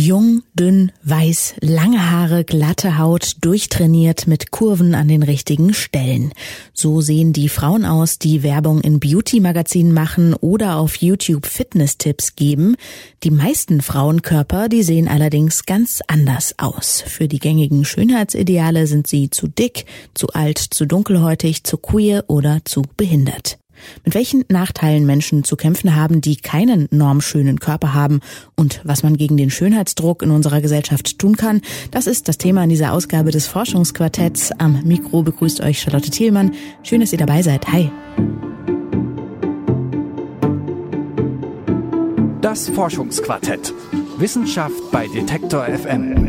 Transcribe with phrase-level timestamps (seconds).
[0.00, 6.32] Jung, dünn, weiß, lange Haare, glatte Haut, durchtrainiert mit Kurven an den richtigen Stellen.
[6.72, 12.76] So sehen die Frauen aus, die Werbung in Beauty-Magazinen machen oder auf YouTube Fitness-Tipps geben.
[13.24, 17.02] Die meisten Frauenkörper, die sehen allerdings ganz anders aus.
[17.04, 19.84] Für die gängigen Schönheitsideale sind sie zu dick,
[20.14, 23.58] zu alt, zu dunkelhäutig, zu queer oder zu behindert.
[24.04, 28.20] Mit welchen Nachteilen Menschen zu kämpfen haben, die keinen normschönen Körper haben
[28.56, 31.60] und was man gegen den Schönheitsdruck in unserer Gesellschaft tun kann,
[31.90, 34.52] das ist das Thema in dieser Ausgabe des Forschungsquartetts.
[34.58, 36.52] Am Mikro begrüßt euch Charlotte Thielmann.
[36.82, 37.66] Schön, dass ihr dabei seid.
[37.68, 37.90] Hi.
[42.40, 43.74] Das Forschungsquartett.
[44.18, 46.27] Wissenschaft bei Detektor FM.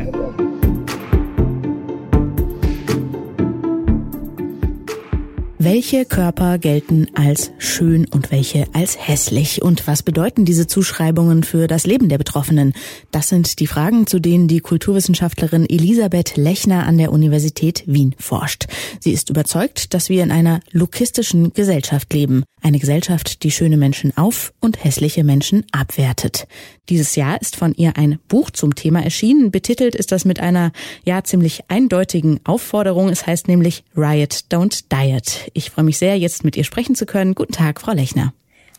[5.62, 9.62] Welche Körper gelten als schön und welche als hässlich?
[9.62, 12.72] Und was bedeuten diese Zuschreibungen für das Leben der Betroffenen?
[13.12, 18.68] Das sind die Fragen, zu denen die Kulturwissenschaftlerin Elisabeth Lechner an der Universität Wien forscht.
[19.02, 22.46] Sie ist überzeugt, dass wir in einer lokistischen Gesellschaft leben.
[22.62, 26.48] Eine Gesellschaft, die schöne Menschen auf und hässliche Menschen abwertet.
[26.90, 29.52] Dieses Jahr ist von ihr ein Buch zum Thema erschienen.
[29.52, 30.72] Betitelt ist das mit einer,
[31.06, 33.10] ja, ziemlich eindeutigen Aufforderung.
[33.10, 35.49] Es heißt nämlich Riot, Don't Diet.
[35.54, 37.36] Ich freue mich sehr, jetzt mit ihr sprechen zu können.
[37.36, 38.34] Guten Tag, Frau Lechner.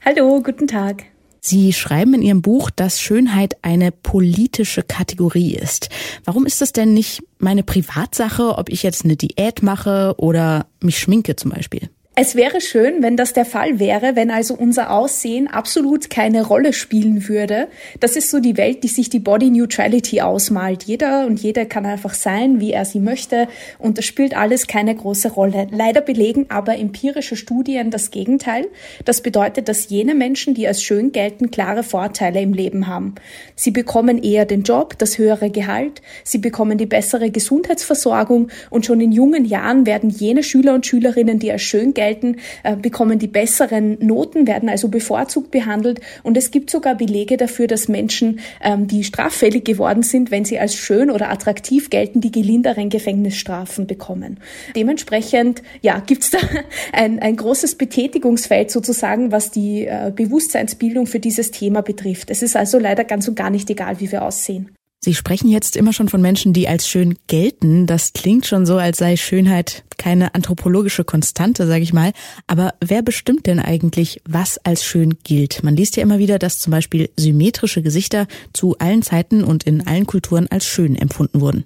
[0.04, 1.04] Hallo, guten Tag.
[1.40, 5.88] Sie schreiben in Ihrem Buch, dass Schönheit eine politische Kategorie ist.
[6.24, 10.98] Warum ist es denn nicht meine Privatsache, ob ich jetzt eine Diät mache oder mich
[10.98, 11.88] schminke zum Beispiel?
[12.16, 16.72] Es wäre schön, wenn das der Fall wäre, wenn also unser Aussehen absolut keine Rolle
[16.72, 17.68] spielen würde.
[18.00, 20.82] Das ist so die Welt, die sich die Body Neutrality ausmalt.
[20.82, 23.46] Jeder und jede kann einfach sein, wie er sie möchte
[23.78, 25.68] und das spielt alles keine große Rolle.
[25.70, 28.66] Leider belegen aber empirische Studien das Gegenteil.
[29.04, 33.14] Das bedeutet, dass jene Menschen, die als schön gelten, klare Vorteile im Leben haben.
[33.54, 39.00] Sie bekommen eher den Job, das höhere Gehalt, sie bekommen die bessere Gesundheitsversorgung und schon
[39.00, 43.26] in jungen Jahren werden jene Schüler und Schülerinnen, die als schön gelten, äh, bekommen die
[43.26, 46.00] besseren Noten, werden also bevorzugt behandelt.
[46.22, 50.58] Und es gibt sogar Belege dafür, dass Menschen, ähm, die straffällig geworden sind, wenn sie
[50.58, 54.38] als schön oder attraktiv gelten, die gelinderen Gefängnisstrafen bekommen.
[54.74, 56.38] Dementsprechend ja, gibt es da
[56.94, 62.30] ein, ein großes Betätigungsfeld sozusagen, was die äh, Bewusstseinsbildung für dieses Thema betrifft.
[62.30, 64.70] Es ist also leider ganz und gar nicht egal, wie wir aussehen.
[65.02, 67.86] Sie sprechen jetzt immer schon von Menschen, die als schön gelten.
[67.86, 72.12] Das klingt schon so, als sei Schönheit keine anthropologische Konstante, sage ich mal.
[72.46, 75.62] Aber wer bestimmt denn eigentlich, was als schön gilt?
[75.62, 79.86] Man liest ja immer wieder, dass zum Beispiel symmetrische Gesichter zu allen Zeiten und in
[79.86, 81.64] allen Kulturen als schön empfunden wurden.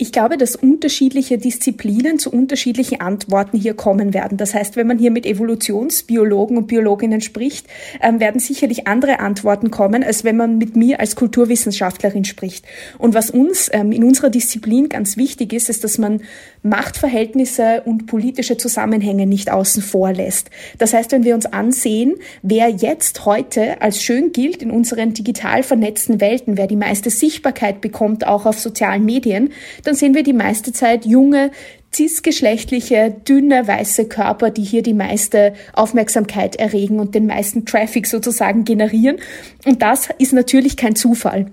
[0.00, 4.38] Ich glaube, dass unterschiedliche Disziplinen zu unterschiedlichen Antworten hier kommen werden.
[4.38, 7.66] Das heißt, wenn man hier mit Evolutionsbiologen und Biologinnen spricht,
[8.00, 12.64] ähm, werden sicherlich andere Antworten kommen, als wenn man mit mir als Kulturwissenschaftlerin spricht.
[12.98, 16.22] Und was uns ähm, in unserer Disziplin ganz wichtig ist, ist, dass man
[16.62, 20.50] Machtverhältnisse und politische Zusammenhänge nicht außen vor lässt.
[20.78, 25.62] Das heißt, wenn wir uns ansehen, wer jetzt heute als schön gilt in unseren digital
[25.62, 29.50] vernetzten Welten, wer die meiste Sichtbarkeit bekommt, auch auf sozialen Medien,
[29.84, 31.50] dann sehen wir die meiste Zeit junge,
[31.94, 38.64] cisgeschlechtliche, dünne, weiße Körper, die hier die meiste Aufmerksamkeit erregen und den meisten Traffic sozusagen
[38.64, 39.18] generieren.
[39.64, 41.46] Und das ist natürlich kein Zufall.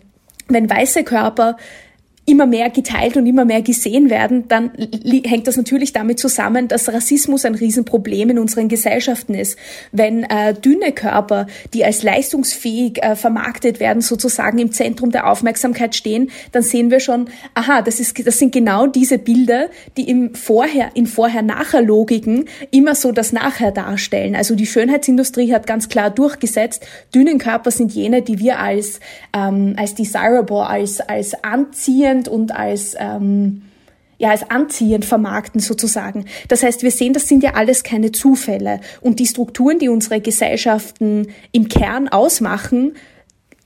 [0.48, 1.58] Wenn weiße Körper
[2.28, 4.72] immer mehr geteilt und immer mehr gesehen werden, dann
[5.26, 9.60] hängt das natürlich damit zusammen, dass Rassismus ein Riesenproblem in unseren Gesellschaften ist.
[9.92, 15.94] Wenn äh, dünne Körper, die als leistungsfähig äh, vermarktet werden, sozusagen im Zentrum der Aufmerksamkeit
[15.94, 20.34] stehen, dann sehen wir schon, aha, das, ist, das sind genau diese Bilder, die im
[20.34, 24.36] Vorher, in Vorher-Nachher-Logiken immer so das Nachher darstellen.
[24.36, 29.00] Also die Schönheitsindustrie hat ganz klar durchgesetzt, dünnen Körper sind jene, die wir als,
[29.32, 33.62] ähm, als desirable, als, als anziehend, anziehend und als ähm,
[34.18, 36.24] ja, als anziehend vermarkten sozusagen.
[36.48, 38.80] Das heißt, wir sehen, das sind ja alles keine Zufälle.
[39.02, 42.94] Und die Strukturen, die unsere Gesellschaften im Kern ausmachen,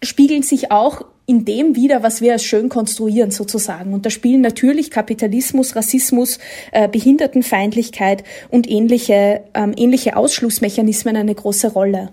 [0.02, 3.94] spiegeln sich auch in dem wieder, was wir als schön konstruieren sozusagen.
[3.94, 6.40] Und da spielen natürlich Kapitalismus, Rassismus,
[6.72, 12.10] äh, Behindertenfeindlichkeit und ähnliche, ähm, ähnliche Ausschlussmechanismen eine große Rolle.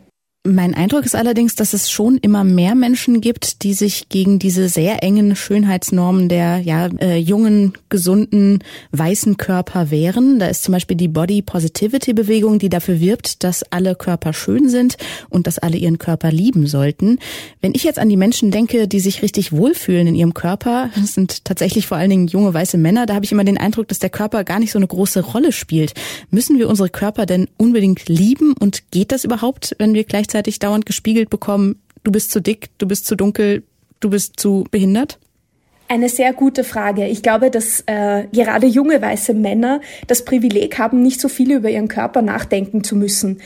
[0.47, 4.69] Mein Eindruck ist allerdings, dass es schon immer mehr Menschen gibt, die sich gegen diese
[4.69, 8.61] sehr engen Schönheitsnormen der ja, äh, jungen, gesunden,
[8.93, 10.39] weißen Körper wehren.
[10.39, 14.69] Da ist zum Beispiel die Body Positivity Bewegung, die dafür wirbt, dass alle Körper schön
[14.69, 14.97] sind
[15.31, 17.19] und dass alle ihren Körper lieben sollten.
[17.61, 21.15] Wenn ich jetzt an die Menschen denke, die sich richtig wohlfühlen in ihrem Körper, das
[21.15, 23.99] sind tatsächlich vor allen Dingen junge weiße Männer, da habe ich immer den Eindruck, dass
[23.99, 25.95] der Körper gar nicht so eine große Rolle spielt.
[26.31, 30.59] Müssen wir unsere Körper denn unbedingt lieben und geht das überhaupt, wenn wir gleichzeitig gleichzeitig
[30.59, 33.63] dauernd gespiegelt bekommen, du bist zu dick, du bist zu dunkel,
[34.01, 35.19] du bist zu behindert?
[35.89, 37.07] Eine sehr gute Frage.
[37.07, 41.71] Ich glaube, dass äh, gerade junge weiße Männer das Privileg haben, nicht so viel über
[41.71, 43.41] ihren Körper nachdenken zu müssen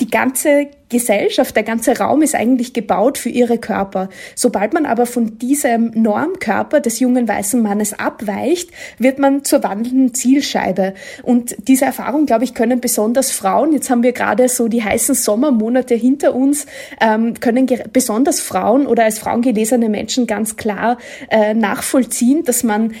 [0.00, 4.08] die ganze Gesellschaft, der ganze Raum ist eigentlich gebaut für ihre Körper.
[4.34, 10.14] Sobald man aber von diesem Normkörper des jungen weißen Mannes abweicht, wird man zur wandelnden
[10.14, 10.94] Zielscheibe.
[11.22, 15.14] Und diese Erfahrung, glaube ich, können besonders Frauen, jetzt haben wir gerade so die heißen
[15.14, 16.66] Sommermonate hinter uns,
[17.00, 20.98] ähm, können besonders Frauen oder als Frauen gelesene Menschen ganz klar
[21.30, 22.94] äh, nachvollziehen, dass man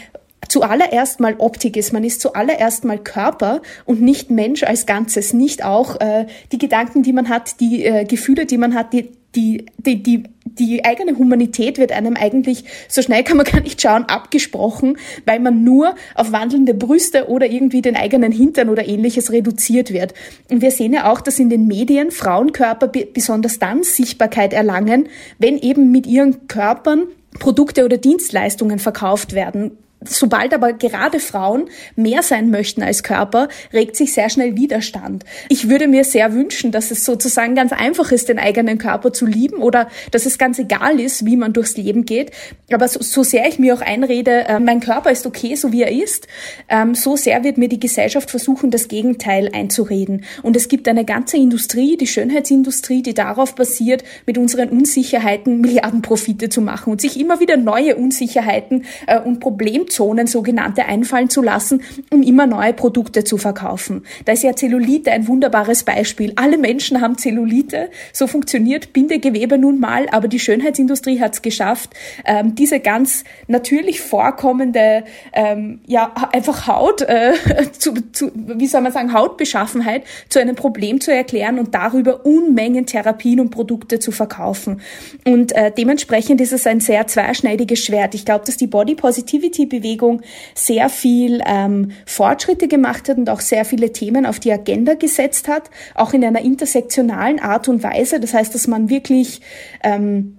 [0.50, 1.92] zuallererst mal Optik ist.
[1.92, 5.32] Man ist zuallererst mal Körper und nicht Mensch als Ganzes.
[5.32, 9.10] Nicht auch äh, die Gedanken, die man hat, die äh, Gefühle, die man hat, die,
[9.36, 13.80] die, die, die, die eigene Humanität wird einem eigentlich, so schnell kann man gar nicht
[13.80, 19.30] schauen, abgesprochen, weil man nur auf wandelnde Brüste oder irgendwie den eigenen Hintern oder ähnliches
[19.30, 20.14] reduziert wird.
[20.50, 25.08] Und wir sehen ja auch, dass in den Medien Frauenkörper besonders dann Sichtbarkeit erlangen,
[25.38, 27.04] wenn eben mit ihren Körpern
[27.38, 29.78] Produkte oder Dienstleistungen verkauft werden.
[30.02, 35.24] Sobald aber gerade Frauen mehr sein möchten als Körper, regt sich sehr schnell Widerstand.
[35.50, 39.26] Ich würde mir sehr wünschen, dass es sozusagen ganz einfach ist, den eigenen Körper zu
[39.26, 42.30] lieben oder dass es ganz egal ist, wie man durchs Leben geht.
[42.72, 45.82] Aber so, so sehr ich mir auch einrede, äh, mein Körper ist okay, so wie
[45.82, 46.26] er ist,
[46.70, 50.24] ähm, so sehr wird mir die Gesellschaft versuchen, das Gegenteil einzureden.
[50.42, 56.48] Und es gibt eine ganze Industrie, die Schönheitsindustrie, die darauf basiert, mit unseren Unsicherheiten Milliardenprofite
[56.48, 61.42] zu machen und sich immer wieder neue Unsicherheiten äh, und Probleme Zonen sogenannte einfallen zu
[61.42, 64.04] lassen, um immer neue Produkte zu verkaufen.
[64.24, 66.32] Da ist ja Zellulite ein wunderbares Beispiel.
[66.36, 67.90] Alle Menschen haben Zellulite.
[68.12, 71.90] So funktioniert Bindegewebe nun mal, aber die Schönheitsindustrie hat es geschafft,
[72.24, 77.32] ähm, diese ganz natürlich vorkommende, ähm, ja, einfach Haut, äh,
[77.78, 82.86] zu, zu, wie soll man sagen, Hautbeschaffenheit zu einem Problem zu erklären und darüber Unmengen
[82.86, 84.80] Therapien und Produkte zu verkaufen.
[85.24, 88.14] Und äh, dementsprechend ist es ein sehr zweischneidiges Schwert.
[88.14, 90.22] Ich glaube, dass die Body Positivity Bewegung
[90.54, 95.48] sehr viel ähm, Fortschritte gemacht hat und auch sehr viele Themen auf die Agenda gesetzt
[95.48, 98.20] hat, auch in einer intersektionalen Art und Weise.
[98.20, 99.40] Das heißt, dass man wirklich
[99.82, 100.38] ähm,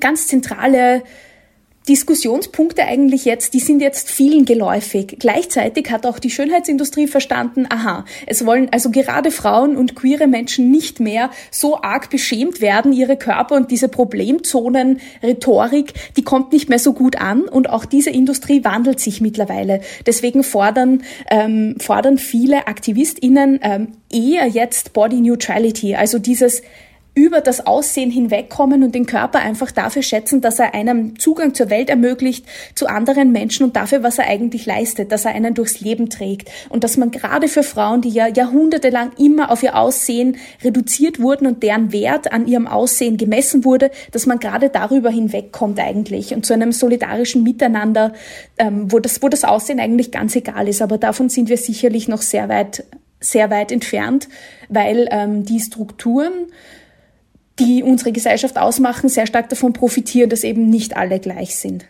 [0.00, 1.02] ganz zentrale
[1.88, 5.16] Diskussionspunkte eigentlich jetzt, die sind jetzt vielen geläufig.
[5.18, 10.70] Gleichzeitig hat auch die Schönheitsindustrie verstanden, aha, es wollen also gerade Frauen und queere Menschen
[10.70, 16.68] nicht mehr so arg beschämt werden, ihre Körper und diese Problemzonen, Rhetorik, die kommt nicht
[16.68, 19.80] mehr so gut an und auch diese Industrie wandelt sich mittlerweile.
[20.06, 26.62] Deswegen fordern, ähm, fordern viele AktivistInnen ähm, eher jetzt Body Neutrality, also dieses
[27.18, 31.68] über das Aussehen hinwegkommen und den Körper einfach dafür schätzen, dass er einem Zugang zur
[31.68, 35.80] Welt ermöglicht, zu anderen Menschen und dafür, was er eigentlich leistet, dass er einen durchs
[35.80, 36.48] Leben trägt.
[36.68, 41.48] Und dass man gerade für Frauen, die ja jahrhundertelang immer auf ihr Aussehen reduziert wurden
[41.48, 46.46] und deren Wert an ihrem Aussehen gemessen wurde, dass man gerade darüber hinwegkommt eigentlich und
[46.46, 48.12] zu einem solidarischen Miteinander,
[48.58, 50.82] ähm, wo, das, wo das Aussehen eigentlich ganz egal ist.
[50.82, 52.84] Aber davon sind wir sicherlich noch sehr weit,
[53.18, 54.28] sehr weit entfernt,
[54.68, 56.32] weil ähm, die Strukturen,
[57.58, 61.86] die unsere Gesellschaft ausmachen, sehr stark davon profitieren, dass eben nicht alle gleich sind.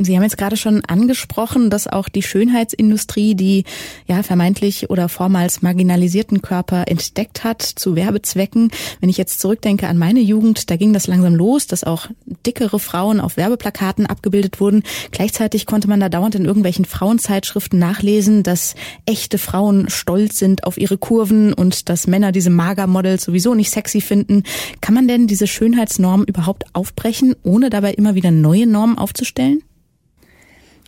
[0.00, 3.64] Sie haben jetzt gerade schon angesprochen, dass auch die Schönheitsindustrie die
[4.06, 8.70] ja vermeintlich oder vormals marginalisierten Körper entdeckt hat zu Werbezwecken.
[9.00, 12.08] Wenn ich jetzt zurückdenke an meine Jugend, da ging das langsam los, dass auch
[12.46, 14.82] dickere Frauen auf Werbeplakaten abgebildet wurden.
[15.10, 18.74] Gleichzeitig konnte man da dauernd in irgendwelchen Frauenzeitschriften nachlesen, dass
[19.04, 24.00] echte Frauen stolz sind auf ihre Kurven und dass Männer diese Magermodels sowieso nicht sexy
[24.00, 24.44] finden.
[24.80, 29.62] Kann man denn diese Schönheitsnormen überhaupt aufbrechen, ohne dabei immer wieder neue Normen aufzustellen?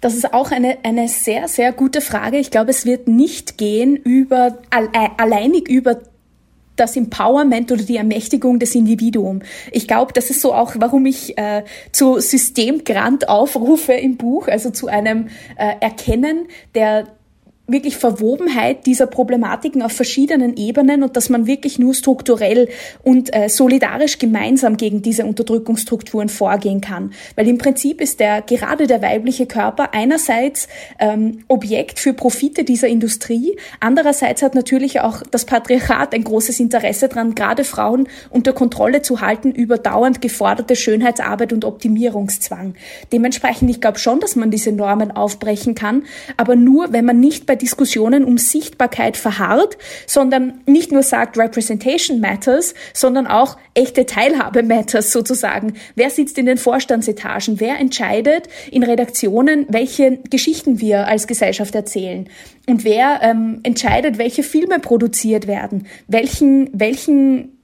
[0.05, 2.37] Das ist auch eine, eine sehr, sehr gute Frage.
[2.37, 5.97] Ich glaube, es wird nicht gehen über, äh, alleinig über
[6.77, 9.47] das Empowerment oder die Ermächtigung des Individuums.
[9.73, 14.69] Ich glaube, das ist so auch, warum ich äh, zu Systemgrant aufrufe im Buch, also
[14.69, 17.07] zu einem äh, Erkennen der
[17.67, 22.69] wirklich Verwobenheit dieser Problematiken auf verschiedenen Ebenen und dass man wirklich nur strukturell
[23.03, 27.15] und äh, solidarisch gemeinsam gegen diese Unterdrückungsstrukturen vorgehen kann.
[27.37, 30.69] Weil im Prinzip ist der gerade der weibliche Körper einerseits
[30.99, 37.09] ähm, Objekt für Profite dieser Industrie, andererseits hat natürlich auch das Patriarchat ein großes Interesse
[37.09, 42.75] daran, gerade Frauen unter Kontrolle zu halten über dauernd geforderte Schönheitsarbeit und Optimierungszwang.
[43.11, 46.03] Dementsprechend, ich glaube schon, dass man diese Normen aufbrechen kann,
[46.37, 51.39] aber nur, wenn man nicht bei bei Diskussionen um Sichtbarkeit verharrt, sondern nicht nur sagt,
[51.39, 55.75] Representation matters, sondern auch echte Teilhabe matters sozusagen.
[55.95, 57.61] Wer sitzt in den Vorstandsetagen?
[57.61, 62.29] Wer entscheidet in Redaktionen, welche Geschichten wir als Gesellschaft erzählen?
[62.67, 65.87] Und wer ähm, entscheidet, welche Filme produziert werden?
[66.09, 67.59] Welchen, welchen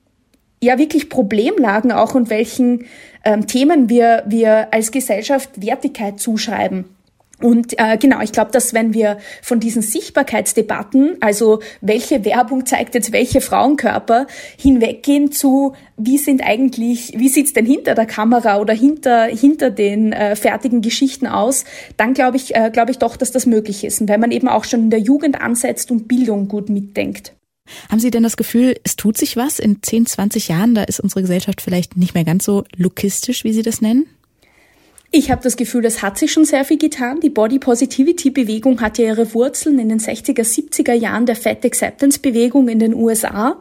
[0.62, 2.86] ja wirklich Problemlagen auch und welchen
[3.24, 6.84] ähm, Themen wir, wir als Gesellschaft Wertigkeit zuschreiben.
[7.42, 12.94] Und äh, genau, ich glaube, dass wenn wir von diesen Sichtbarkeitsdebatten, also welche Werbung zeigt
[12.94, 14.26] jetzt welche Frauenkörper,
[14.58, 20.12] hinweggehen zu, wie sind eigentlich, wie sieht's denn hinter der Kamera oder hinter hinter den
[20.12, 21.64] äh, fertigen Geschichten aus,
[21.96, 24.48] dann glaube ich, äh, glaube ich doch, dass das möglich ist, und wenn man eben
[24.48, 27.32] auch schon in der Jugend ansetzt und Bildung gut mitdenkt.
[27.88, 30.74] Haben Sie denn das Gefühl, es tut sich was in 10, 20 Jahren?
[30.74, 34.06] Da ist unsere Gesellschaft vielleicht nicht mehr ganz so lukistisch, wie Sie das nennen?
[35.12, 37.18] Ich habe das Gefühl, es hat sich schon sehr viel getan.
[37.18, 41.64] Die Body Positivity Bewegung hat ja ihre Wurzeln in den 60er, 70er Jahren der Fat
[41.64, 43.56] Acceptance Bewegung in den USA.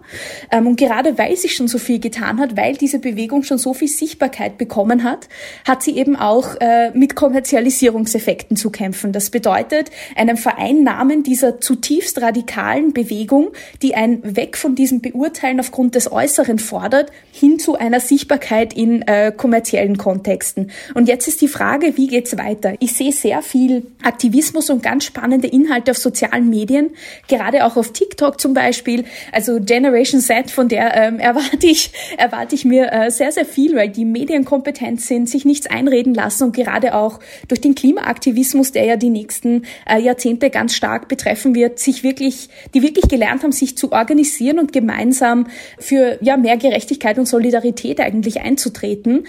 [0.51, 3.73] Ähm, und gerade weil sich schon so viel getan hat, weil diese Bewegung schon so
[3.73, 5.27] viel Sichtbarkeit bekommen hat,
[5.67, 9.11] hat sie eben auch äh, mit Kommerzialisierungseffekten zu kämpfen.
[9.11, 13.47] Das bedeutet, einem Vereinnahmen dieser zutiefst radikalen Bewegung,
[13.81, 19.01] die ein Weg von diesem Beurteilen aufgrund des Äußeren fordert, hin zu einer Sichtbarkeit in
[19.01, 20.69] äh, kommerziellen Kontexten.
[20.93, 22.73] Und jetzt ist die Frage, wie geht's weiter?
[22.79, 26.89] Ich sehe sehr viel Aktivismus und ganz spannende Inhalte auf sozialen Medien,
[27.29, 29.05] gerade auch auf TikTok zum Beispiel.
[29.31, 33.73] Also Generation Z, von der ähm, erwarte ich erwarte ich mir äh, sehr sehr viel,
[33.77, 38.83] weil die medienkompetent sind, sich nichts einreden lassen und gerade auch durch den Klimaaktivismus, der
[38.83, 43.53] ja die nächsten äh, Jahrzehnte ganz stark betreffen wird, sich wirklich die wirklich gelernt haben,
[43.53, 45.47] sich zu organisieren und gemeinsam
[45.79, 49.25] für ja mehr Gerechtigkeit und Solidarität eigentlich einzutreten.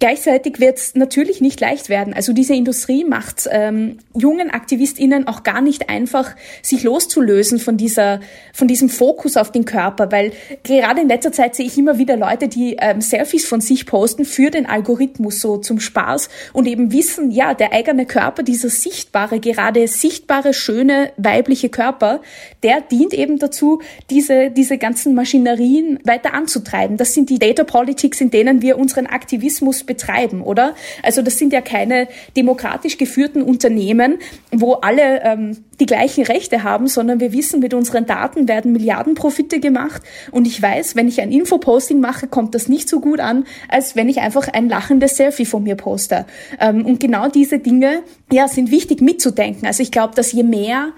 [0.00, 2.14] Gleichzeitig wird es natürlich nicht leicht werden.
[2.14, 8.20] Also diese Industrie macht ähm, jungen AktivistInnen auch gar nicht einfach, sich loszulösen von dieser,
[8.54, 12.16] von diesem Fokus auf den Körper, weil gerade in letzter Zeit sehe ich immer wieder
[12.16, 16.92] Leute, die ähm, Selfies von sich posten für den Algorithmus so zum Spaß und eben
[16.92, 22.22] wissen, ja, der eigene Körper, dieser sichtbare, gerade sichtbare, schöne weibliche Körper,
[22.62, 26.96] der dient eben dazu, diese, diese ganzen Maschinerien weiter anzutreiben.
[26.96, 30.76] Das sind die Data Politics, in denen wir unseren Aktivismus betreiben, oder?
[31.02, 32.06] Also das sind ja keine
[32.36, 34.18] demokratisch geführten Unternehmen,
[34.52, 39.58] wo alle ähm, die gleichen Rechte haben, sondern wir wissen, mit unseren Daten werden Milliardenprofite
[39.58, 40.02] gemacht.
[40.30, 43.96] Und ich weiß, wenn ich ein Infoposting mache, kommt das nicht so gut an, als
[43.96, 46.24] wenn ich einfach ein lachendes Selfie von mir poste.
[46.60, 49.66] Ähm, und genau diese Dinge, ja, sind wichtig mitzudenken.
[49.66, 50.92] Also ich glaube, dass je mehr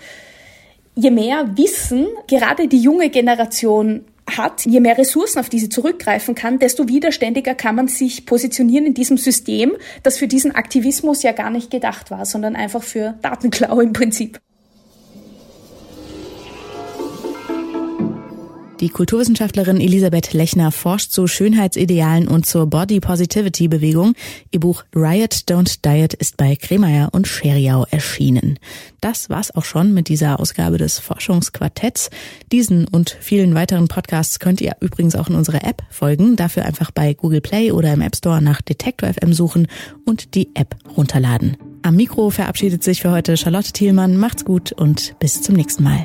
[0.94, 4.04] je mehr Wissen gerade die junge Generation
[4.36, 8.94] hat, je mehr Ressourcen auf diese zurückgreifen kann, desto widerständiger kann man sich positionieren in
[8.94, 9.72] diesem System,
[10.02, 14.40] das für diesen Aktivismus ja gar nicht gedacht war, sondern einfach für Datenklau im Prinzip.
[18.82, 24.14] Die Kulturwissenschaftlerin Elisabeth Lechner forscht zu Schönheitsidealen und zur Body Positivity Bewegung.
[24.50, 28.58] Ihr Buch Riot Don't Diet ist bei Kremeyer und Scheriau erschienen.
[29.00, 32.10] Das war's auch schon mit dieser Ausgabe des Forschungsquartetts.
[32.50, 36.34] Diesen und vielen weiteren Podcasts könnt ihr übrigens auch in unserer App folgen.
[36.34, 39.68] Dafür einfach bei Google Play oder im App Store nach Detektor FM suchen
[40.04, 41.56] und die App runterladen.
[41.82, 44.16] Am Mikro verabschiedet sich für heute Charlotte Thielmann.
[44.16, 46.04] Macht's gut und bis zum nächsten Mal.